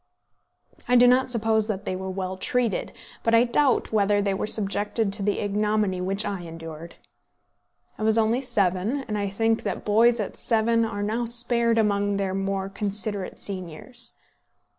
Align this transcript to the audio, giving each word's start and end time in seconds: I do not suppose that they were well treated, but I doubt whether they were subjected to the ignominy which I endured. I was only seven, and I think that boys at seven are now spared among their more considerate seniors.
I 0.87 0.95
do 0.95 1.05
not 1.05 1.29
suppose 1.29 1.67
that 1.67 1.85
they 1.85 1.95
were 1.95 2.09
well 2.09 2.35
treated, 2.35 2.91
but 3.21 3.35
I 3.35 3.43
doubt 3.43 3.91
whether 3.93 4.19
they 4.19 4.33
were 4.33 4.47
subjected 4.47 5.13
to 5.13 5.21
the 5.21 5.37
ignominy 5.37 6.01
which 6.01 6.25
I 6.25 6.41
endured. 6.41 6.95
I 7.99 8.01
was 8.01 8.17
only 8.17 8.41
seven, 8.41 9.01
and 9.07 9.15
I 9.15 9.29
think 9.29 9.61
that 9.61 9.85
boys 9.85 10.19
at 10.19 10.37
seven 10.37 10.85
are 10.85 11.03
now 11.03 11.25
spared 11.25 11.77
among 11.77 12.17
their 12.17 12.33
more 12.33 12.67
considerate 12.67 13.39
seniors. 13.39 14.17